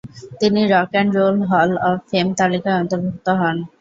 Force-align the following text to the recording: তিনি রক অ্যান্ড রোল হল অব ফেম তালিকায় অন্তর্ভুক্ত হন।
তিনি 0.41 0.61
রক 0.73 0.89
অ্যান্ড 0.93 1.11
রোল 1.17 1.37
হল 1.51 1.71
অব 1.87 1.97
ফেম 2.09 2.27
তালিকায় 2.39 2.79
অন্তর্ভুক্ত 2.81 3.27
হন। 3.39 3.57